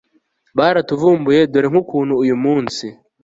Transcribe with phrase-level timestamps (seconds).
[0.57, 2.85] baratuvumbuye dore nkukuntu uyu munsi